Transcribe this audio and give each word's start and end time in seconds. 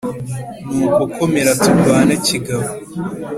Nuko 0.73 1.01
komera 1.15 1.51
turwane 1.63 2.13
kigabo 2.25 2.67